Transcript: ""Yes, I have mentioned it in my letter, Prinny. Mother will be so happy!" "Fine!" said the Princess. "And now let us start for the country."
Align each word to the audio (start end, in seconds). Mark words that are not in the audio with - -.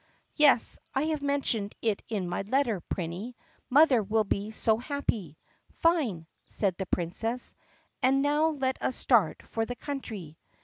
""Yes, 0.33 0.79
I 0.95 1.03
have 1.03 1.21
mentioned 1.21 1.75
it 1.79 2.01
in 2.09 2.27
my 2.27 2.41
letter, 2.41 2.81
Prinny. 2.81 3.35
Mother 3.69 4.01
will 4.01 4.23
be 4.23 4.49
so 4.49 4.79
happy!" 4.79 5.37
"Fine!" 5.73 6.25
said 6.47 6.75
the 6.79 6.87
Princess. 6.87 7.53
"And 8.01 8.23
now 8.23 8.47
let 8.47 8.81
us 8.81 8.95
start 8.95 9.43
for 9.43 9.63
the 9.63 9.75
country." 9.75 10.39